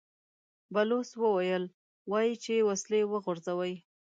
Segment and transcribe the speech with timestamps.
[0.73, 1.63] بلوڅ وويل:
[2.11, 3.73] وايي چې وسلې وغورځوئ!